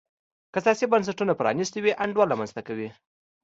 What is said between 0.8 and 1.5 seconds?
بنسټونه